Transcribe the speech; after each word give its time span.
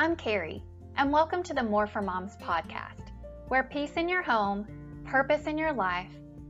I'm 0.00 0.16
Carrie, 0.16 0.62
and 0.96 1.12
welcome 1.12 1.42
to 1.42 1.52
the 1.52 1.62
More 1.62 1.86
for 1.86 2.00
Moms 2.00 2.34
podcast, 2.38 3.12
where 3.48 3.64
peace 3.64 3.98
in 3.98 4.08
your 4.08 4.22
home, 4.22 4.66
purpose 5.04 5.46
in 5.46 5.58
your 5.58 5.74
life, 5.74 6.08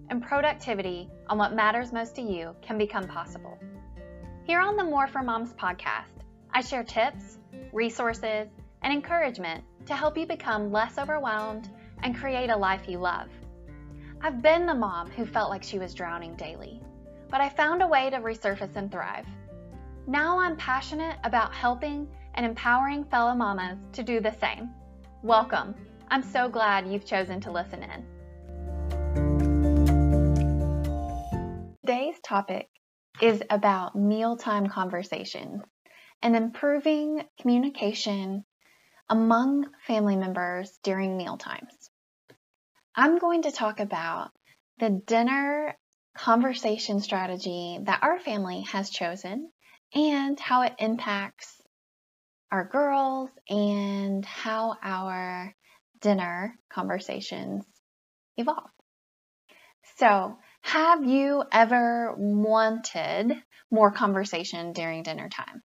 and 0.08 0.22
productivity 0.22 1.10
on 1.26 1.36
what 1.36 1.52
matters 1.52 1.92
most 1.92 2.14
to 2.14 2.22
you 2.22 2.54
can 2.62 2.78
become 2.78 3.08
possible. 3.08 3.58
Here 4.44 4.60
on 4.60 4.76
the 4.76 4.84
More 4.84 5.08
for 5.08 5.20
Moms 5.24 5.52
podcast, 5.54 6.22
I 6.54 6.60
share 6.60 6.84
tips, 6.84 7.38
resources, 7.72 8.46
and 8.82 8.92
encouragement 8.92 9.64
to 9.86 9.96
help 9.96 10.16
you 10.16 10.26
become 10.26 10.70
less 10.70 10.96
overwhelmed 10.96 11.70
and 12.04 12.16
create 12.16 12.50
a 12.50 12.56
life 12.56 12.88
you 12.88 12.98
love. 12.98 13.30
I've 14.20 14.42
been 14.42 14.64
the 14.64 14.74
mom 14.74 15.10
who 15.10 15.26
felt 15.26 15.50
like 15.50 15.64
she 15.64 15.80
was 15.80 15.92
drowning 15.92 16.36
daily, 16.36 16.80
but 17.28 17.40
I 17.40 17.48
found 17.48 17.82
a 17.82 17.88
way 17.88 18.10
to 18.10 18.18
resurface 18.18 18.76
and 18.76 18.92
thrive. 18.92 19.26
Now 20.06 20.38
I'm 20.38 20.56
passionate 20.56 21.16
about 21.24 21.52
helping 21.52 22.06
and 22.34 22.46
empowering 22.46 23.04
fellow 23.04 23.34
mamas 23.34 23.78
to 23.92 24.02
do 24.02 24.20
the 24.20 24.32
same. 24.40 24.70
Welcome. 25.22 25.74
I'm 26.08 26.22
so 26.22 26.48
glad 26.48 26.86
you've 26.86 27.04
chosen 27.04 27.40
to 27.42 27.52
listen 27.52 27.82
in. 27.82 28.04
Today's 31.84 32.20
topic 32.22 32.68
is 33.20 33.42
about 33.50 33.96
mealtime 33.96 34.68
conversations 34.68 35.62
and 36.22 36.36
improving 36.36 37.22
communication 37.40 38.44
among 39.08 39.66
family 39.86 40.16
members 40.16 40.78
during 40.82 41.16
meal 41.16 41.36
times. 41.36 41.90
I'm 42.94 43.18
going 43.18 43.42
to 43.42 43.52
talk 43.52 43.80
about 43.80 44.30
the 44.78 45.02
dinner 45.06 45.76
conversation 46.16 47.00
strategy 47.00 47.78
that 47.82 48.02
our 48.02 48.18
family 48.18 48.62
has 48.62 48.90
chosen 48.90 49.50
and 49.94 50.38
how 50.38 50.62
it 50.62 50.74
impacts 50.78 51.59
our 52.50 52.64
girls 52.64 53.30
and 53.48 54.24
how 54.24 54.76
our 54.82 55.54
dinner 56.00 56.58
conversations 56.72 57.64
evolve. 58.36 58.70
So, 59.96 60.38
have 60.62 61.04
you 61.04 61.44
ever 61.52 62.14
wanted 62.16 63.32
more 63.70 63.90
conversation 63.90 64.72
during 64.72 65.02
dinner 65.02 65.28
time? 65.28 65.62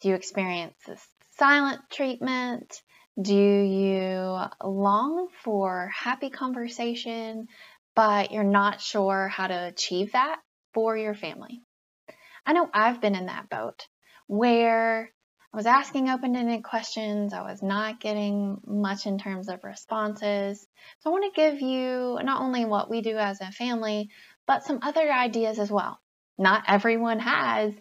Do 0.00 0.10
you 0.10 0.14
experience 0.14 0.74
this 0.86 1.06
silent 1.38 1.80
treatment? 1.90 2.82
Do 3.20 3.34
you 3.34 4.38
long 4.62 5.28
for 5.42 5.88
happy 5.88 6.28
conversation, 6.28 7.46
but 7.94 8.30
you're 8.30 8.44
not 8.44 8.80
sure 8.80 9.28
how 9.28 9.46
to 9.46 9.66
achieve 9.68 10.12
that 10.12 10.40
for 10.74 10.96
your 10.96 11.14
family? 11.14 11.62
I 12.44 12.52
know 12.52 12.68
I've 12.72 13.00
been 13.00 13.14
in 13.14 13.26
that 13.26 13.48
boat 13.48 13.86
where 14.26 15.12
I 15.52 15.56
was 15.56 15.66
asking 15.66 16.08
open-ended 16.08 16.64
questions. 16.64 17.32
I 17.32 17.42
was 17.42 17.62
not 17.62 18.00
getting 18.00 18.60
much 18.66 19.06
in 19.06 19.18
terms 19.18 19.48
of 19.48 19.64
responses. 19.64 20.66
So 21.00 21.10
I 21.10 21.12
want 21.12 21.24
to 21.32 21.40
give 21.40 21.60
you 21.60 22.18
not 22.22 22.42
only 22.42 22.64
what 22.64 22.90
we 22.90 23.00
do 23.00 23.16
as 23.16 23.40
a 23.40 23.52
family, 23.52 24.10
but 24.46 24.64
some 24.64 24.80
other 24.82 25.10
ideas 25.10 25.58
as 25.58 25.70
well. 25.70 25.98
Not 26.38 26.64
everyone 26.68 27.20
has 27.20 27.72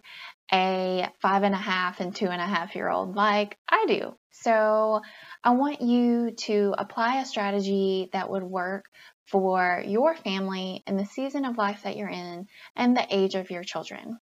a 0.53 1.09
five 1.21 1.43
and 1.43 1.55
a 1.55 1.59
half 1.59 1.99
and 1.99 2.15
two 2.15 2.27
and 2.27 2.41
a 2.41 2.45
half 2.45 2.75
year 2.75 2.89
old 2.89 3.15
like 3.15 3.57
I 3.67 3.85
do. 3.87 4.15
So 4.31 5.01
I 5.43 5.51
want 5.51 5.81
you 5.81 6.31
to 6.45 6.75
apply 6.77 7.21
a 7.21 7.25
strategy 7.25 8.09
that 8.13 8.29
would 8.29 8.43
work 8.43 8.85
for 9.27 9.83
your 9.85 10.15
family 10.15 10.83
in 10.85 10.97
the 10.97 11.05
season 11.05 11.45
of 11.45 11.57
life 11.57 11.81
that 11.83 11.97
you're 11.97 12.07
in 12.09 12.47
and 12.75 12.95
the 12.95 13.07
age 13.09 13.35
of 13.35 13.49
your 13.49 13.63
children. 13.63 14.19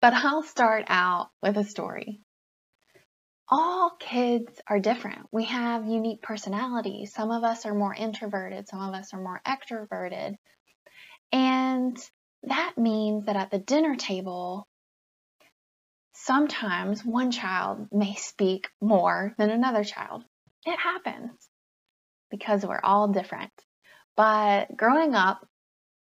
But 0.00 0.14
I'll 0.14 0.42
start 0.42 0.84
out 0.88 1.30
with 1.42 1.56
a 1.56 1.64
story. 1.64 2.20
All 3.48 3.92
kids 3.98 4.60
are 4.66 4.80
different. 4.80 5.26
We 5.32 5.44
have 5.44 5.86
unique 5.86 6.22
personalities. 6.22 7.12
Some 7.14 7.30
of 7.30 7.44
us 7.44 7.64
are 7.64 7.74
more 7.74 7.94
introverted, 7.94 8.68
some 8.68 8.80
of 8.80 8.94
us 8.94 9.14
are 9.14 9.20
more 9.20 9.40
extroverted. 9.46 10.34
And 11.32 11.96
that 12.42 12.74
means 12.76 13.26
that 13.26 13.36
at 13.36 13.50
the 13.50 13.58
dinner 13.58 13.96
table, 13.96 14.66
sometimes 16.12 17.04
one 17.04 17.30
child 17.30 17.88
may 17.92 18.14
speak 18.14 18.68
more 18.80 19.34
than 19.38 19.50
another 19.50 19.84
child. 19.84 20.24
It 20.64 20.78
happens 20.78 21.30
because 22.30 22.66
we're 22.66 22.80
all 22.82 23.08
different. 23.08 23.52
But 24.16 24.76
growing 24.76 25.14
up, 25.14 25.46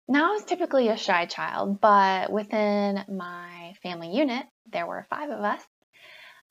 now, 0.08 0.30
I 0.30 0.34
was 0.34 0.44
typically 0.44 0.90
a 0.90 0.97
shy 0.97 1.25
child, 1.25 1.80
but 1.80 2.31
within 2.31 3.06
my 3.08 3.74
family 3.81 4.14
unit, 4.14 4.46
there 4.72 4.86
were 4.86 5.08
five 5.09 5.30
of 5.30 5.40
us. 5.40 5.62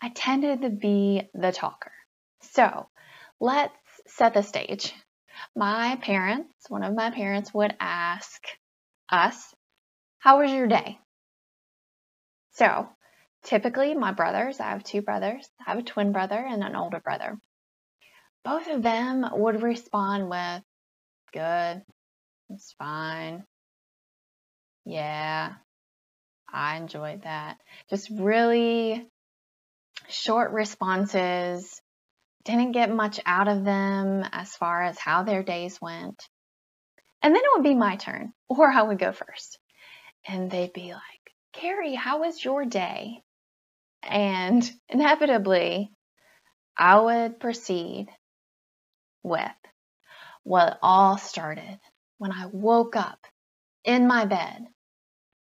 I 0.00 0.08
tended 0.08 0.62
to 0.62 0.70
be 0.70 1.28
the 1.34 1.52
talker. 1.52 1.92
So 2.40 2.88
let's 3.40 3.74
set 4.06 4.32
the 4.32 4.42
stage. 4.42 4.94
My 5.54 5.96
parents, 5.96 6.52
one 6.68 6.82
of 6.82 6.94
my 6.94 7.10
parents 7.10 7.52
would 7.52 7.74
ask 7.78 8.42
us, 9.10 9.54
How 10.18 10.40
was 10.40 10.50
your 10.50 10.66
day? 10.66 10.98
So 12.52 12.88
typically, 13.44 13.94
my 13.94 14.12
brothers, 14.12 14.60
I 14.60 14.70
have 14.70 14.82
two 14.82 15.02
brothers, 15.02 15.46
I 15.60 15.70
have 15.70 15.78
a 15.78 15.82
twin 15.82 16.12
brother 16.12 16.38
and 16.38 16.64
an 16.64 16.74
older 16.74 17.00
brother. 17.00 17.38
Both 18.44 18.68
of 18.68 18.82
them 18.82 19.28
would 19.30 19.62
respond 19.62 20.30
with, 20.30 20.62
Good, 21.32 21.82
it's 22.52 22.74
fine. 22.78 23.44
Yeah, 24.84 25.54
I 26.52 26.76
enjoyed 26.76 27.22
that. 27.22 27.58
Just 27.88 28.10
really 28.10 29.06
short 30.08 30.52
responses. 30.52 31.80
Didn't 32.44 32.72
get 32.72 32.90
much 32.90 33.20
out 33.24 33.48
of 33.48 33.64
them 33.64 34.24
as 34.32 34.54
far 34.56 34.82
as 34.82 34.98
how 34.98 35.22
their 35.22 35.42
days 35.42 35.80
went. 35.80 36.28
And 37.22 37.34
then 37.34 37.42
it 37.42 37.50
would 37.54 37.62
be 37.62 37.74
my 37.74 37.96
turn, 37.96 38.32
or 38.48 38.68
I 38.68 38.82
would 38.82 38.98
go 38.98 39.12
first. 39.12 39.58
And 40.26 40.50
they'd 40.50 40.72
be 40.72 40.92
like, 40.92 41.02
Carrie, 41.52 41.94
how 41.94 42.20
was 42.20 42.44
your 42.44 42.64
day? 42.64 43.22
And 44.02 44.68
inevitably, 44.88 45.92
I 46.76 46.98
would 47.00 47.38
proceed 47.38 48.08
with 49.22 49.52
what 50.42 50.78
all 50.82 51.16
started 51.18 51.78
when 52.22 52.30
I 52.30 52.46
woke 52.52 52.94
up 52.94 53.18
in 53.82 54.06
my 54.06 54.26
bed. 54.26 54.64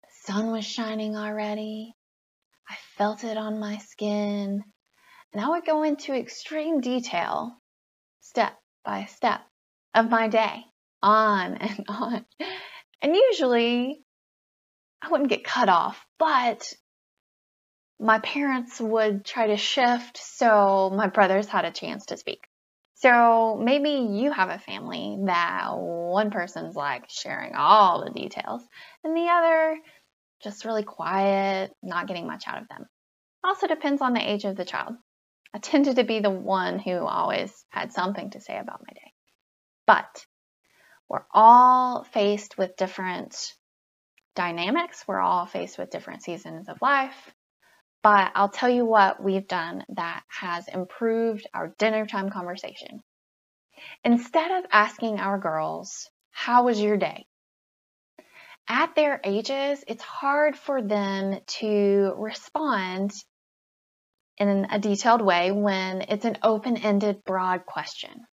The 0.02 0.32
sun 0.32 0.50
was 0.54 0.64
shining 0.64 1.18
already. 1.18 1.94
I 2.70 2.76
felt 2.98 3.26
it 3.26 3.36
on 3.36 3.60
my 3.60 3.80
skin. 3.80 4.64
And 5.34 5.44
I 5.44 5.50
would 5.50 5.66
go 5.66 5.84
into 5.84 6.14
extreme 6.14 6.80
detail, 6.80 7.52
step 8.22 8.54
by 8.86 9.10
step, 9.14 9.42
of 9.94 10.10
my 10.10 10.30
day, 10.30 10.64
on 11.04 11.56
and 11.58 11.86
on. 11.90 12.26
And 13.02 13.14
usually 13.14 14.02
I 15.02 15.10
wouldn't 15.10 15.30
get 15.30 15.44
cut 15.44 15.68
off, 15.68 16.02
but 16.18 16.72
my 18.00 18.20
parents 18.20 18.80
would 18.80 19.26
try 19.26 19.48
to 19.48 19.58
shift 19.58 20.18
so 20.18 20.90
my 20.96 21.08
brothers 21.08 21.48
had 21.48 21.66
a 21.66 21.72
chance 21.72 22.06
to 22.06 22.16
speak. 22.16 22.49
So 23.00 23.56
maybe 23.56 23.92
you 24.12 24.30
have 24.32 24.50
a 24.50 24.60
family 24.60 25.18
that 25.26 25.70
one 25.78 26.32
person's 26.32 26.76
like 26.76 27.10
sharing 27.10 27.56
all 27.56 28.04
the 28.04 28.12
details 28.12 28.62
and 29.06 29.16
the 29.16 29.30
other 29.30 29.78
just 30.44 30.66
really 30.66 30.84
quiet, 30.84 31.72
not 31.82 32.08
getting 32.08 32.28
much 32.28 32.44
out 32.46 32.62
of 32.62 32.68
them. 32.68 32.86
Also 33.42 33.68
depends 33.68 34.02
on 34.02 34.12
the 34.12 34.30
age 34.30 34.44
of 34.44 34.58
the 34.58 34.66
child. 34.66 34.96
I 35.54 35.60
tended 35.60 35.96
to 35.96 36.04
be 36.04 36.20
the 36.20 36.30
one 36.30 36.78
who 36.78 37.06
always 37.06 37.66
had 37.70 37.94
something 37.94 38.32
to 38.32 38.42
say 38.42 38.58
about 38.58 38.82
my 38.86 38.94
day. 38.94 39.14
But 39.88 40.26
we're 41.08 41.26
all 41.34 42.04
faced 42.04 42.58
with 42.58 42.76
different 42.76 43.54
dynamics. 44.36 45.06
We're 45.08 45.22
all 45.22 45.46
faced 45.46 45.78
with 45.78 45.90
different 45.90 46.22
seasons 46.24 46.68
of 46.68 46.82
life. 46.82 47.34
But 48.02 48.32
I'll 48.36 48.50
tell 48.50 48.70
you 48.70 48.86
what 48.86 49.22
we've 49.22 49.48
done 49.48 49.84
that 49.90 50.24
has 50.28 50.68
improved 50.68 51.48
our 51.54 51.74
dinner 51.78 52.06
time 52.06 52.30
conversation. 52.30 53.04
Instead 54.04 54.52
of 54.52 54.70
asking 54.72 55.20
our 55.20 55.38
girls, 55.38 56.10
How 56.32 56.64
was 56.64 56.82
your 56.82 56.98
day? 56.98 57.26
At 58.70 58.96
their 58.96 59.20
ages, 59.24 59.84
it's 59.88 60.04
hard 60.04 60.56
for 60.56 60.82
them 60.82 61.40
to 61.60 62.14
respond 62.18 63.12
in 64.38 64.68
a 64.70 64.80
detailed 64.80 65.22
way 65.22 65.52
when 65.52 66.04
it's 66.04 66.24
an 66.24 66.38
open 66.44 66.78
ended, 66.78 67.24
broad 67.26 67.66
question. 67.66 68.26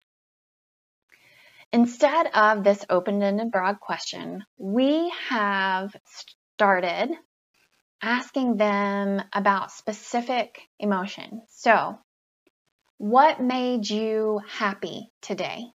Instead 1.73 2.27
of 2.27 2.63
this 2.63 2.85
open 2.89 3.21
ended, 3.21 3.51
broad 3.51 3.79
question, 3.81 4.45
we 4.57 5.11
have 5.27 5.93
started 6.55 7.11
asking 8.01 8.57
them 8.57 9.21
about 9.33 9.71
specific 9.71 10.59
emotion. 10.79 11.41
So, 11.49 11.97
what 12.97 13.41
made 13.41 13.89
you 13.89 14.41
happy 14.47 15.11
today? 15.21 15.65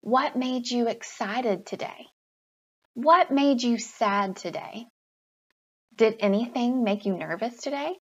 What 0.00 0.36
made 0.36 0.70
you 0.70 0.88
excited 0.88 1.66
today? 1.66 2.06
What 2.94 3.30
made 3.30 3.62
you 3.62 3.78
sad 3.78 4.36
today? 4.36 4.86
Did 5.94 6.16
anything 6.20 6.84
make 6.84 7.06
you 7.06 7.16
nervous 7.16 7.56
today? 7.56 7.96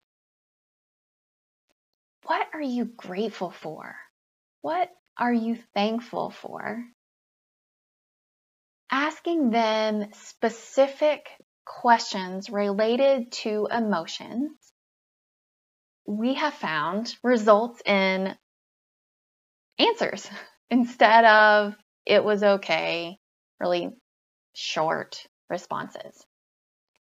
what 2.25 2.47
are 2.53 2.61
you 2.61 2.85
grateful 2.85 3.51
for? 3.51 3.95
What 4.61 4.89
are 5.17 5.33
you 5.33 5.57
thankful 5.73 6.31
for? 6.31 6.83
Asking 8.91 9.51
them 9.51 10.11
specific 10.13 11.27
questions 11.65 12.49
related 12.49 13.31
to 13.31 13.67
emotions, 13.71 14.51
we 16.07 16.35
have 16.35 16.53
found 16.53 17.15
results 17.23 17.81
in 17.85 18.35
answers 19.79 20.29
instead 20.69 21.25
of 21.25 21.75
it 22.05 22.23
was 22.23 22.43
okay, 22.43 23.17
really 23.59 23.89
short 24.53 25.25
responses. 25.49 26.25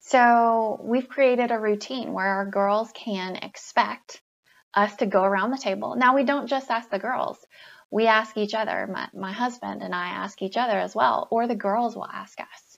So 0.02 0.80
we've 0.84 1.10
created 1.10 1.52
a 1.52 1.60
routine 1.60 2.14
where 2.14 2.26
our 2.26 2.46
girls 2.46 2.92
can 2.94 3.36
expect 3.36 4.22
us 4.74 4.96
to 4.98 5.06
go 5.06 5.24
around 5.24 5.52
the 5.52 5.58
table. 5.58 5.96
Now 5.96 6.16
we 6.16 6.24
don't 6.24 6.48
just 6.48 6.72
ask 6.72 6.90
the 6.90 7.00
girls. 7.00 7.38
We 7.92 8.08
ask 8.08 8.38
each 8.38 8.54
other. 8.54 8.88
My, 8.92 9.10
my 9.14 9.32
husband 9.32 9.82
and 9.84 9.94
I 9.94 10.08
ask 10.08 10.42
each 10.42 10.58
other 10.58 10.80
as 10.80 10.96
well, 10.96 11.28
or 11.30 11.48
the 11.48 11.56
girls 11.56 11.96
will 11.96 12.08
ask 12.08 12.40
us 12.40 12.71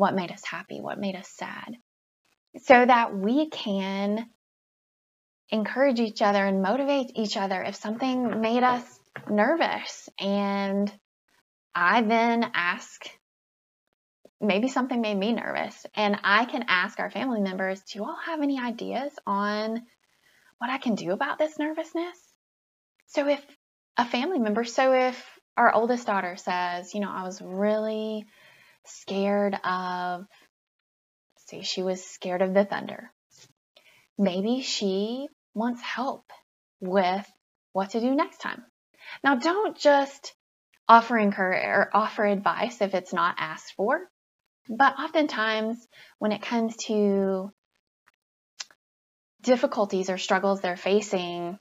what 0.00 0.14
made 0.14 0.32
us 0.32 0.42
happy, 0.46 0.80
what 0.80 0.98
made 0.98 1.14
us 1.14 1.28
sad, 1.28 1.76
so 2.62 2.86
that 2.86 3.14
we 3.14 3.50
can 3.50 4.26
encourage 5.50 6.00
each 6.00 6.22
other 6.22 6.42
and 6.42 6.62
motivate 6.62 7.12
each 7.16 7.36
other 7.36 7.60
if 7.62 7.74
something 7.74 8.40
made 8.40 8.62
us 8.62 8.82
nervous. 9.28 10.08
And 10.18 10.90
I 11.74 12.00
then 12.00 12.50
ask, 12.54 13.06
maybe 14.40 14.68
something 14.68 15.02
made 15.02 15.18
me 15.18 15.34
nervous, 15.34 15.84
and 15.94 16.18
I 16.24 16.46
can 16.46 16.64
ask 16.68 16.98
our 16.98 17.10
family 17.10 17.42
members, 17.42 17.82
do 17.82 17.98
you 17.98 18.04
all 18.06 18.18
have 18.24 18.40
any 18.40 18.58
ideas 18.58 19.12
on 19.26 19.82
what 20.56 20.70
I 20.70 20.78
can 20.78 20.94
do 20.94 21.10
about 21.10 21.38
this 21.38 21.58
nervousness? 21.58 22.16
So 23.08 23.28
if 23.28 23.44
a 23.98 24.06
family 24.06 24.38
member, 24.38 24.64
so 24.64 24.94
if 24.94 25.22
our 25.58 25.74
oldest 25.74 26.06
daughter 26.06 26.36
says, 26.36 26.94
you 26.94 27.00
know, 27.00 27.10
I 27.10 27.24
was 27.24 27.42
really 27.42 28.24
scared 28.86 29.54
of, 29.64 30.26
say, 31.46 31.62
she 31.62 31.82
was 31.82 32.04
scared 32.04 32.42
of 32.42 32.54
the 32.54 32.64
thunder. 32.64 33.12
Maybe 34.18 34.60
she 34.62 35.28
wants 35.54 35.80
help 35.82 36.24
with 36.80 37.26
what 37.72 37.90
to 37.90 38.00
do 38.00 38.14
next 38.14 38.38
time. 38.38 38.64
Now, 39.24 39.36
don't 39.36 39.76
just 39.76 40.34
offer 40.88 41.16
encourage 41.16 41.64
or 41.64 41.90
offer 41.94 42.24
advice 42.24 42.80
if 42.80 42.94
it's 42.94 43.12
not 43.12 43.36
asked 43.38 43.74
for. 43.76 44.08
But 44.68 44.98
oftentimes, 44.98 45.86
when 46.18 46.32
it 46.32 46.42
comes 46.42 46.76
to 46.86 47.50
difficulties 49.42 50.10
or 50.10 50.18
struggles 50.18 50.60
they're 50.60 50.76
facing, 50.76 51.58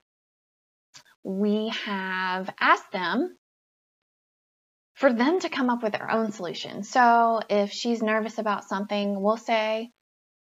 we 1.23 1.69
have 1.85 2.49
asked 2.59 2.91
them 2.91 3.37
for 4.99 5.13
them 5.13 5.39
to 5.39 5.47
come 5.47 5.69
up 5.69 5.81
with 5.81 5.93
their 5.93 6.11
own 6.11 6.33
solution. 6.33 6.83
So 6.83 7.39
if 7.49 7.71
she's 7.71 8.03
nervous 8.03 8.37
about 8.37 8.65
something, 8.65 9.21
we'll 9.21 9.37
say, 9.37 9.91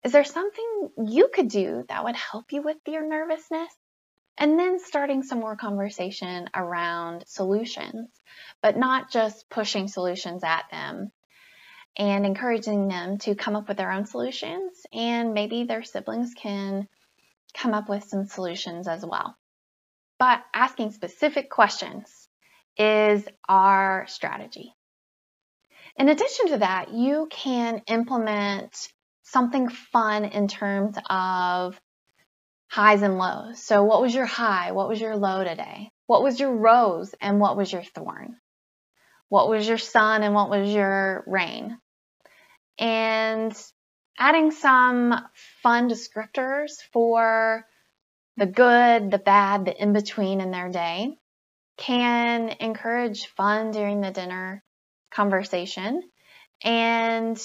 Is 0.05 0.13
there 0.13 0.25
something 0.25 0.89
you 1.07 1.29
could 1.33 1.49
do 1.49 1.85
that 1.89 2.03
would 2.03 2.17
help 2.17 2.51
you 2.51 2.63
with 2.63 2.79
your 2.87 3.07
nervousness? 3.07 3.71
And 4.39 4.59
then 4.59 4.79
starting 4.79 5.23
some 5.23 5.41
more 5.41 5.57
conversation 5.57 6.49
around 6.55 7.25
solutions, 7.27 8.09
but 8.63 8.75
not 8.79 9.11
just 9.11 9.51
pushing 9.51 9.87
solutions 9.87 10.43
at 10.43 10.65
them 10.71 11.13
and 11.99 12.25
encouraging 12.25 12.89
them 12.89 13.19
to 13.19 13.35
come 13.35 13.55
up 13.55 13.69
with 13.69 13.77
their 13.77 13.93
own 13.93 14.07
solutions. 14.07 14.81
And 14.95 15.35
maybe 15.35 15.65
their 15.65 15.83
siblings 15.83 16.33
can 16.35 16.89
come 17.53 17.75
up 17.75 17.91
with 17.91 18.05
some 18.05 18.25
solutions 18.25 18.89
as 18.89 19.05
well. 19.05 19.37
But 20.19 20.43
asking 20.55 20.93
specific 20.93 21.51
questions 21.51 22.28
is 22.79 23.27
our 23.49 24.07
strategy. 24.09 24.73
In 25.97 26.09
addition 26.09 26.49
to 26.49 26.59
that, 26.59 26.93
you 26.93 27.27
can 27.31 27.83
implement 27.89 28.89
something 29.25 29.69
fun 29.69 30.25
in 30.25 30.47
terms 30.47 30.97
of 31.11 31.79
highs 32.69 33.03
and 33.03 33.19
lows. 33.19 33.63
So, 33.63 33.83
what 33.83 34.01
was 34.01 34.15
your 34.15 34.27
high? 34.27 34.73
What 34.73 34.89
was 34.89 35.01
your 35.01 35.17
low 35.17 35.43
today? 35.43 35.91
What 36.07 36.23
was 36.23 36.39
your 36.39 36.55
rose 36.55 37.15
and 37.21 37.41
what 37.41 37.57
was 37.57 37.73
your 37.73 37.83
thorn? 37.83 38.37
What 39.29 39.49
was 39.49 39.67
your 39.67 39.79
sun 39.79 40.23
and 40.23 40.35
what 40.35 40.49
was 40.49 40.73
your 40.73 41.25
rain? 41.27 41.79
And 42.79 43.53
adding 44.19 44.53
some 44.53 45.15
fun 45.63 45.91
descriptors 45.91 46.77
for 46.93 47.67
the 48.37 48.47
good, 48.47 49.11
the 49.11 49.19
bad, 49.19 49.65
the 49.65 49.83
in 49.83 49.93
between 49.93 50.41
in 50.41 50.53
their 50.53 50.71
day 50.71 51.19
can 51.79 52.51
encourage 52.61 53.27
fun 53.29 53.71
during 53.71 54.01
the 54.01 54.11
dinner 54.11 54.63
conversation 55.11 56.03
and 56.63 57.41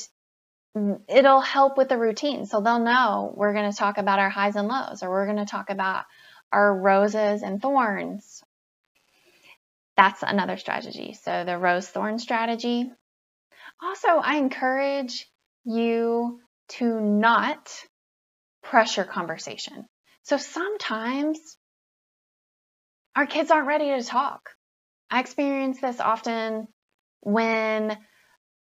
it'll 1.08 1.42
help 1.42 1.78
with 1.78 1.88
the 1.90 1.98
routine. 1.98 2.46
So 2.46 2.60
they'll 2.60 2.80
know 2.80 3.34
we're 3.36 3.54
going 3.54 3.72
to 3.72 3.78
talk 3.78 3.98
about 3.98 4.20
our 4.20 4.30
highs 4.30 4.56
and 4.56 4.68
lows, 4.68 5.04
or 5.04 5.10
we're 5.10 5.26
going 5.26 5.38
to 5.38 5.46
talk 5.46 5.70
about 5.70 6.06
our 6.52 6.76
roses 6.76 7.44
and 7.44 7.62
thorns. 7.62 8.44
That's 9.96 10.24
another 10.24 10.58
strategy. 10.58 11.16
So 11.24 11.44
the 11.46 11.58
rose 11.58 11.88
thorn 11.88 12.18
strategy. 12.18 12.92
Also, 13.82 14.08
I 14.08 14.38
encourage 14.38 15.28
you 15.64 16.40
to 16.70 17.00
not 17.00 17.72
pressure 18.64 19.04
conversation. 19.04 19.86
So 20.24 20.38
sometimes 20.38 21.40
our 23.16 23.26
kids 23.26 23.52
aren't 23.52 23.68
ready 23.68 23.90
to 23.90 24.04
talk. 24.04 24.50
I 25.10 25.20
experience 25.20 25.80
this 25.80 26.00
often 26.00 26.68
when 27.22 27.98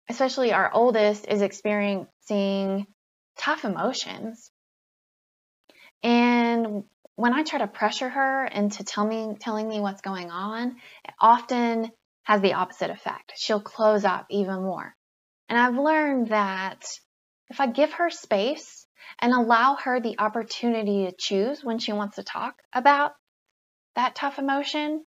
especially 0.09 0.51
our 0.51 0.73
oldest, 0.73 1.27
is 1.27 1.41
experiencing 1.41 2.87
tough 3.37 3.63
emotions. 3.63 4.51
And 6.01 6.83
when 7.15 7.33
I 7.33 7.43
try 7.43 7.59
to 7.59 7.67
pressure 7.67 8.09
her 8.09 8.45
into 8.45 8.83
tell 8.83 9.05
me, 9.05 9.35
telling 9.39 9.67
me 9.67 9.79
what's 9.79 10.01
going 10.01 10.31
on, 10.31 10.77
it 11.05 11.13
often 11.21 11.91
has 12.23 12.41
the 12.41 12.53
opposite 12.53 12.89
effect. 12.89 13.33
She'll 13.35 13.61
close 13.61 14.03
up 14.03 14.25
even 14.31 14.61
more. 14.61 14.95
And 15.47 15.59
I've 15.59 15.77
learned 15.77 16.29
that 16.29 16.85
if 17.49 17.59
I 17.59 17.67
give 17.67 17.93
her 17.93 18.09
space 18.09 18.87
and 19.19 19.33
allow 19.33 19.75
her 19.75 19.99
the 19.99 20.19
opportunity 20.19 21.05
to 21.05 21.15
choose 21.17 21.63
when 21.63 21.79
she 21.79 21.93
wants 21.93 22.15
to 22.15 22.23
talk 22.23 22.55
about 22.73 23.11
that 23.95 24.15
tough 24.15 24.39
emotion, 24.39 25.03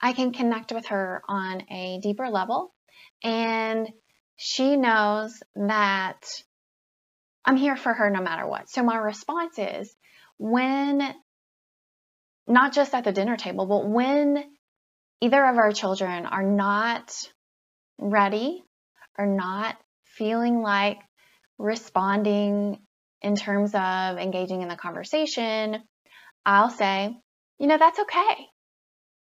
I 0.00 0.12
can 0.12 0.32
connect 0.32 0.72
with 0.72 0.86
her 0.86 1.22
on 1.28 1.62
a 1.70 2.00
deeper 2.02 2.28
level 2.28 2.72
and 3.22 3.88
she 4.36 4.76
knows 4.76 5.42
that 5.56 6.20
I'm 7.44 7.56
here 7.56 7.76
for 7.76 7.92
her 7.92 8.10
no 8.10 8.20
matter 8.20 8.46
what. 8.46 8.68
So 8.68 8.82
my 8.82 8.96
response 8.96 9.58
is 9.58 9.94
when, 10.36 11.02
not 12.46 12.72
just 12.72 12.94
at 12.94 13.04
the 13.04 13.12
dinner 13.12 13.36
table, 13.36 13.66
but 13.66 13.88
when 13.88 14.44
either 15.20 15.44
of 15.44 15.56
our 15.56 15.72
children 15.72 16.26
are 16.26 16.42
not 16.42 17.12
ready 17.98 18.62
or 19.18 19.26
not 19.26 19.76
feeling 20.04 20.62
like 20.62 20.98
responding 21.58 22.78
in 23.22 23.34
terms 23.34 23.74
of 23.74 24.18
engaging 24.18 24.62
in 24.62 24.68
the 24.68 24.76
conversation, 24.76 25.82
I'll 26.46 26.70
say, 26.70 27.16
you 27.58 27.66
know, 27.66 27.78
that's 27.78 27.98
okay. 27.98 28.48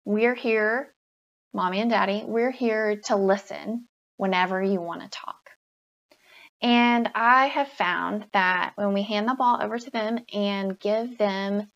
We're 0.04 0.34
here, 0.34 0.94
mommy 1.52 1.80
and 1.80 1.90
daddy, 1.90 2.22
we're 2.24 2.50
here 2.50 3.00
to 3.06 3.16
listen 3.16 3.88
whenever 4.16 4.62
you 4.62 4.80
want 4.80 5.02
to 5.02 5.08
talk. 5.08 5.36
And 6.62 7.10
I 7.14 7.46
have 7.46 7.68
found 7.68 8.26
that 8.32 8.72
when 8.76 8.94
we 8.94 9.02
hand 9.02 9.28
the 9.28 9.34
ball 9.34 9.58
over 9.62 9.78
to 9.78 9.90
them 9.90 10.18
and 10.32 10.78
give 10.78 11.18
them 11.18 11.70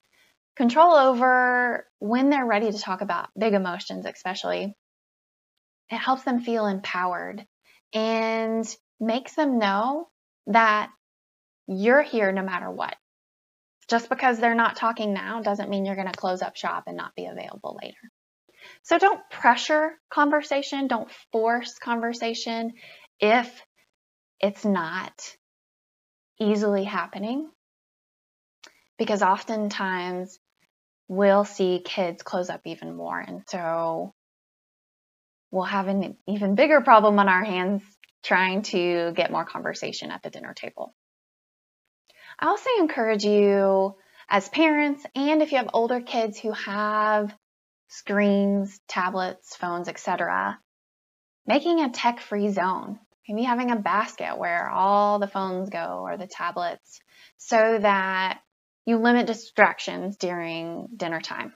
control 0.56 0.94
over 0.94 1.86
when 1.98 2.30
they're 2.30 2.46
ready 2.46 2.70
to 2.70 2.78
talk 2.78 3.00
about 3.00 3.28
big 3.38 3.52
emotions, 3.52 4.06
especially, 4.06 4.74
it 5.90 5.96
helps 5.96 6.22
them 6.22 6.40
feel 6.40 6.66
empowered 6.66 7.44
and 7.92 8.66
makes 9.00 9.34
them 9.34 9.58
know 9.58 10.08
that 10.46 10.90
you're 11.66 12.02
here 12.02 12.32
no 12.32 12.42
matter 12.42 12.70
what. 12.70 12.96
Just 13.90 14.08
because 14.08 14.38
they're 14.38 14.54
not 14.54 14.76
talking 14.76 15.12
now 15.12 15.42
doesn't 15.42 15.68
mean 15.68 15.84
you're 15.84 15.96
going 15.96 16.06
to 16.06 16.16
close 16.16 16.42
up 16.42 16.56
shop 16.56 16.84
and 16.86 16.96
not 16.96 17.14
be 17.16 17.26
available 17.26 17.76
later. 17.82 17.96
So 18.84 18.98
don't 18.98 19.20
pressure 19.30 19.90
conversation, 20.10 20.86
don't 20.86 21.10
force 21.32 21.76
conversation 21.78 22.74
if 23.18 23.62
it's 24.38 24.64
not 24.64 25.36
easily 26.40 26.84
happening. 26.84 27.50
Because 28.96 29.22
oftentimes 29.22 30.38
we'll 31.08 31.44
see 31.44 31.82
kids 31.84 32.22
close 32.22 32.48
up 32.48 32.60
even 32.66 32.94
more. 32.94 33.18
And 33.18 33.42
so 33.48 34.14
we'll 35.50 35.64
have 35.64 35.88
an 35.88 36.16
even 36.28 36.54
bigger 36.54 36.80
problem 36.80 37.18
on 37.18 37.28
our 37.28 37.44
hands 37.44 37.82
trying 38.22 38.62
to 38.62 39.12
get 39.16 39.32
more 39.32 39.44
conversation 39.44 40.10
at 40.12 40.22
the 40.22 40.30
dinner 40.30 40.54
table. 40.54 40.94
I 42.40 42.46
also 42.46 42.70
encourage 42.78 43.24
you 43.24 43.96
as 44.28 44.48
parents, 44.48 45.04
and 45.14 45.42
if 45.42 45.52
you 45.52 45.58
have 45.58 45.70
older 45.74 46.00
kids 46.00 46.38
who 46.38 46.52
have 46.52 47.36
screens, 47.88 48.80
tablets, 48.88 49.54
phones, 49.56 49.88
etc., 49.88 50.58
making 51.46 51.80
a 51.80 51.90
tech 51.90 52.20
free 52.20 52.48
zone. 52.48 52.98
Maybe 53.28 53.42
having 53.42 53.70
a 53.70 53.76
basket 53.76 54.38
where 54.38 54.68
all 54.68 55.18
the 55.18 55.28
phones 55.28 55.70
go 55.70 56.00
or 56.02 56.16
the 56.16 56.26
tablets 56.26 57.00
so 57.36 57.78
that 57.78 58.40
you 58.86 58.96
limit 58.96 59.26
distractions 59.26 60.16
during 60.16 60.88
dinner 60.96 61.20
time. 61.20 61.52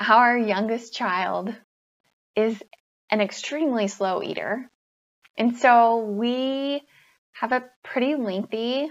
Our 0.00 0.36
youngest 0.36 0.94
child 0.94 1.54
is 2.34 2.60
an 3.10 3.20
extremely 3.20 3.86
slow 3.86 4.22
eater. 4.22 4.68
And 5.36 5.56
so 5.56 5.98
we 5.98 6.82
have 7.32 7.52
a 7.52 7.64
pretty 7.84 8.16
lengthy 8.16 8.90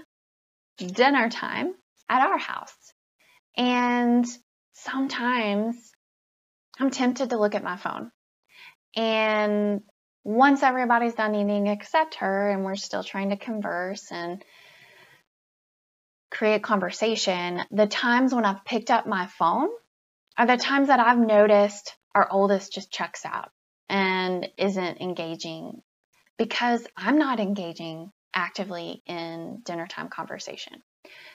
dinner 0.78 1.30
time 1.30 1.74
at 2.10 2.22
our 2.22 2.38
house. 2.38 2.76
And 3.58 4.26
sometimes 4.74 5.76
I'm 6.80 6.90
tempted 6.90 7.30
to 7.30 7.38
look 7.38 7.56
at 7.56 7.64
my 7.64 7.78
phone. 7.78 8.12
And 8.96 9.82
once 10.24 10.64
everybody's 10.64 11.16
done 11.16 11.36
eating 11.36 11.68
except 11.68 12.16
her, 12.16 12.50
and 12.50 12.64
we're 12.64 12.76
still 12.76 13.04
trying 13.04 13.30
to 13.30 13.38
converse 13.38 14.12
and 14.12 14.44
create 16.32 16.64
conversation, 16.64 17.62
the 17.72 17.88
times 17.88 18.34
when 18.34 18.46
I've 18.46 18.66
picked 18.66 18.92
up 18.92 19.08
my 19.08 19.28
phone 19.28 19.70
are 20.38 20.48
the 20.48 20.58
times 20.58 20.88
that 20.88 21.00
I've 21.00 21.20
noticed 21.20 21.96
our 22.14 22.30
oldest 22.30 22.74
just 22.74 22.92
checks 22.92 23.26
out 23.26 23.52
and 23.88 24.48
isn't 24.58 25.02
engaging 25.02 25.82
because 26.38 26.86
I'm 26.98 27.18
not 27.18 27.40
engaging 27.40 28.12
actively 28.36 29.02
in 29.08 29.62
dinner 29.64 29.88
time 29.88 30.10
conversation. 30.10 30.84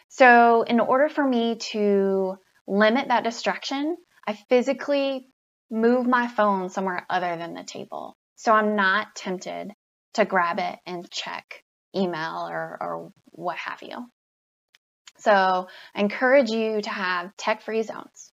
So, 0.08 0.62
in 0.62 0.80
order 0.80 1.08
for 1.08 1.26
me 1.26 1.56
to 1.72 2.36
limit 2.66 3.08
that 3.08 3.24
distraction, 3.24 3.96
I 4.26 4.34
physically 4.48 5.26
move 5.70 6.06
my 6.06 6.28
phone 6.28 6.68
somewhere 6.68 7.06
other 7.08 7.36
than 7.36 7.54
the 7.54 7.64
table. 7.64 8.16
So 8.36 8.52
I'm 8.52 8.74
not 8.74 9.14
tempted 9.14 9.72
to 10.14 10.24
grab 10.24 10.58
it 10.58 10.78
and 10.86 11.10
check 11.10 11.62
email 11.94 12.48
or, 12.50 12.78
or 12.80 13.12
what 13.26 13.56
have 13.56 13.82
you. 13.82 14.06
So 15.18 15.68
I 15.94 16.00
encourage 16.00 16.50
you 16.50 16.80
to 16.80 16.90
have 16.90 17.36
tech 17.36 17.62
free 17.62 17.82
zones. 17.82 18.32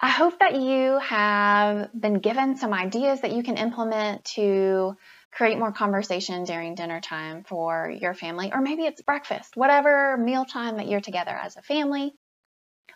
I 0.00 0.10
hope 0.10 0.38
that 0.38 0.54
you 0.54 0.98
have 0.98 1.88
been 1.98 2.20
given 2.20 2.56
some 2.56 2.72
ideas 2.72 3.20
that 3.20 3.32
you 3.32 3.42
can 3.42 3.56
implement 3.56 4.24
to 4.36 4.94
create 5.32 5.58
more 5.58 5.72
conversation 5.72 6.44
during 6.44 6.74
dinner 6.74 7.00
time 7.00 7.44
for 7.44 7.90
your 7.90 8.14
family, 8.14 8.52
or 8.52 8.60
maybe 8.60 8.82
it's 8.82 9.02
breakfast, 9.02 9.56
whatever 9.56 10.16
mealtime 10.16 10.76
that 10.76 10.88
you're 10.88 11.00
together 11.00 11.30
as 11.30 11.56
a 11.56 11.62
family. 11.62 12.12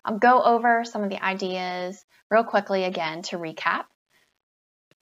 I'll 0.04 0.18
go 0.18 0.42
over 0.42 0.84
some 0.84 1.02
of 1.02 1.10
the 1.10 1.22
ideas 1.24 2.04
real 2.30 2.44
quickly 2.44 2.84
again 2.84 3.22
to 3.22 3.38
recap. 3.38 3.84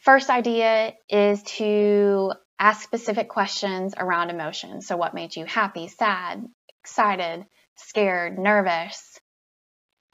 First 0.01 0.31
idea 0.31 0.95
is 1.09 1.43
to 1.43 2.33
ask 2.59 2.83
specific 2.83 3.29
questions 3.29 3.95
around 3.97 4.31
emotions. 4.31 4.87
So, 4.87 4.97
what 4.97 5.15
made 5.15 5.37
you 5.37 5.45
happy, 5.45 5.89
sad, 5.89 6.45
excited, 6.83 7.47
scared, 7.77 8.39
nervous, 8.39 9.19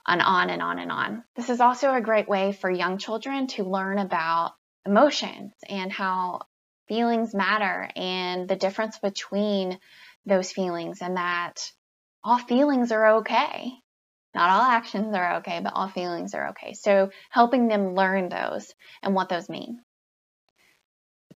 and 0.06 0.22
on 0.22 0.50
and 0.50 0.62
on 0.62 0.78
and 0.78 0.92
on. 0.92 1.24
This 1.34 1.50
is 1.50 1.60
also 1.60 1.92
a 1.92 2.00
great 2.00 2.28
way 2.28 2.52
for 2.52 2.70
young 2.70 2.98
children 2.98 3.48
to 3.48 3.64
learn 3.64 3.98
about 3.98 4.52
emotions 4.84 5.52
and 5.68 5.90
how 5.90 6.42
feelings 6.88 7.34
matter 7.34 7.88
and 7.96 8.48
the 8.48 8.56
difference 8.56 8.98
between 8.98 9.78
those 10.24 10.52
feelings, 10.52 10.98
and 11.02 11.16
that 11.16 11.70
all 12.24 12.38
feelings 12.38 12.90
are 12.92 13.18
okay. 13.18 13.72
Not 14.34 14.50
all 14.50 14.62
actions 14.62 15.14
are 15.14 15.36
okay, 15.36 15.60
but 15.62 15.72
all 15.74 15.88
feelings 15.88 16.34
are 16.34 16.48
okay. 16.48 16.74
So 16.74 17.10
helping 17.30 17.68
them 17.68 17.94
learn 17.94 18.28
those 18.28 18.74
and 19.02 19.14
what 19.14 19.28
those 19.28 19.48
mean. 19.48 19.80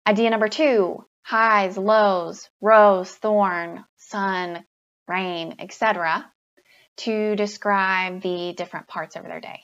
Idea 0.06 0.30
number 0.30 0.48
two, 0.48 1.04
highs, 1.22 1.76
lows, 1.76 2.48
rose, 2.60 3.10
thorn, 3.10 3.84
sun, 3.98 4.64
rain, 5.06 5.56
etc., 5.58 6.24
to 6.96 7.36
describe 7.36 8.22
the 8.22 8.54
different 8.56 8.88
parts 8.88 9.14
of 9.14 9.22
their 9.22 9.40
day. 9.40 9.60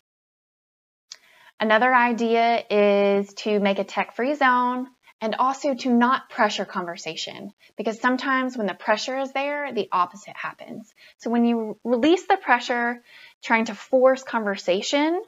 Another 1.59 1.93
idea 1.93 2.63
is 2.69 3.33
to 3.35 3.59
make 3.59 3.79
a 3.79 3.85
tech 3.85 4.15
free 4.15 4.35
zone 4.35 4.87
and 5.25 5.37
also 5.37 5.73
to 5.73 5.89
not 5.89 6.29
pressure 6.29 6.67
conversation 6.67 7.55
because 7.79 7.99
sometimes 7.99 8.59
when 8.59 8.67
the 8.67 8.75
pressure 8.75 9.19
is 9.19 9.33
there, 9.33 9.73
the 9.73 9.89
opposite 9.91 10.37
happens. 10.37 10.93
So 11.17 11.31
when 11.31 11.47
you 11.47 11.79
release 11.83 12.27
the 12.27 12.37
pressure, 12.37 13.03
trying 13.43 13.65
to 13.65 13.75
force 13.75 14.23
conversation, 14.23 15.23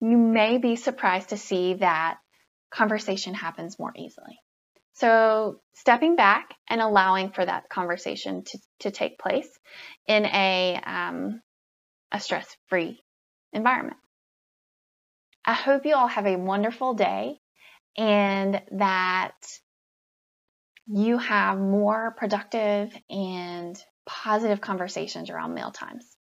you 0.00 0.16
may 0.16 0.58
be 0.58 0.76
surprised 0.76 1.30
to 1.30 1.36
see 1.36 1.74
that 1.74 2.18
conversation 2.70 3.34
happens 3.34 3.76
more 3.76 3.92
easily. 3.96 4.38
So 4.92 5.62
stepping 5.74 6.14
back 6.14 6.54
and 6.68 6.80
allowing 6.80 7.30
for 7.30 7.44
that 7.44 7.68
conversation 7.68 8.44
to, 8.44 8.58
to 8.82 8.92
take 8.92 9.18
place 9.18 9.50
in 10.06 10.26
a, 10.26 10.80
um, 10.86 11.42
a 12.12 12.20
stress-free 12.20 13.02
environment. 13.52 13.96
I 15.44 15.54
hope 15.54 15.86
you 15.86 15.96
all 15.96 16.06
have 16.06 16.26
a 16.26 16.36
wonderful 16.36 16.94
day 16.94 17.40
and 17.98 18.62
that 18.70 19.34
you 20.86 21.18
have 21.18 21.58
more 21.58 22.14
productive 22.16 22.96
and 23.10 23.76
positive 24.06 24.60
conversations 24.60 25.28
around 25.28 25.52
meal 25.52 25.72
times. 25.72 26.16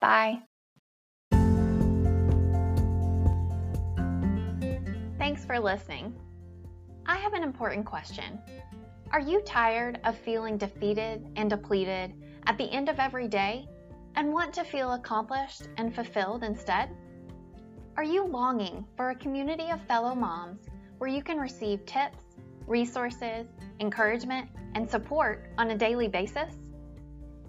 Bye. 0.00 0.40
Thanks 5.18 5.44
for 5.44 5.60
listening. 5.60 6.18
I 7.06 7.16
have 7.16 7.34
an 7.34 7.42
important 7.42 7.84
question. 7.84 8.40
Are 9.12 9.20
you 9.20 9.40
tired 9.42 10.00
of 10.04 10.16
feeling 10.18 10.56
defeated 10.56 11.30
and 11.36 11.48
depleted 11.48 12.14
at 12.46 12.58
the 12.58 12.70
end 12.70 12.88
of 12.88 12.98
every 12.98 13.28
day 13.28 13.68
and 14.16 14.32
want 14.32 14.52
to 14.54 14.64
feel 14.64 14.94
accomplished 14.94 15.68
and 15.76 15.94
fulfilled 15.94 16.42
instead? 16.42 16.90
Are 17.98 18.04
you 18.04 18.24
longing 18.24 18.84
for 18.96 19.10
a 19.10 19.14
community 19.16 19.70
of 19.70 19.82
fellow 19.88 20.14
moms 20.14 20.60
where 20.98 21.10
you 21.10 21.20
can 21.20 21.36
receive 21.36 21.84
tips, 21.84 22.22
resources, 22.68 23.48
encouragement, 23.80 24.48
and 24.76 24.88
support 24.88 25.50
on 25.58 25.72
a 25.72 25.76
daily 25.76 26.06
basis? 26.06 26.54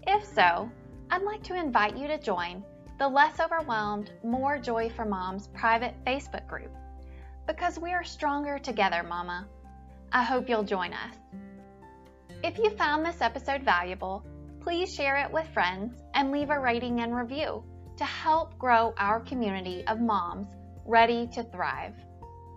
If 0.08 0.26
so, 0.26 0.68
I'd 1.12 1.22
like 1.22 1.44
to 1.44 1.54
invite 1.54 1.96
you 1.96 2.08
to 2.08 2.18
join 2.18 2.64
the 2.98 3.08
Less 3.08 3.40
Overwhelmed, 3.40 4.12
More 4.24 4.58
Joy 4.58 4.90
for 4.90 5.06
Moms 5.06 5.50
private 5.50 5.94
Facebook 6.04 6.48
group 6.48 6.72
because 7.46 7.78
we 7.78 7.94
are 7.94 8.04
stronger 8.04 8.58
together, 8.58 9.04
Mama. 9.04 9.48
I 10.12 10.24
hope 10.24 10.50
you'll 10.50 10.64
join 10.64 10.94
us. 10.94 11.16
If 12.44 12.58
you 12.58 12.72
found 12.72 13.06
this 13.06 13.22
episode 13.22 13.62
valuable, 13.62 14.26
please 14.62 14.92
share 14.92 15.18
it 15.18 15.32
with 15.32 15.48
friends 15.50 16.02
and 16.16 16.32
leave 16.32 16.50
a 16.50 16.60
rating 16.60 17.02
and 17.02 17.16
review 17.16 17.64
to 18.00 18.06
help 18.06 18.58
grow 18.58 18.94
our 18.98 19.20
community 19.20 19.84
of 19.88 20.00
moms 20.00 20.48
ready 20.86 21.28
to 21.28 21.44
thrive. 21.44 21.94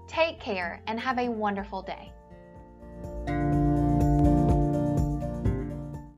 Take 0.06 0.38
care 0.38 0.80
and 0.86 1.00
have 1.00 1.18
a 1.18 1.28
wonderful 1.28 1.82
day. 1.82 2.12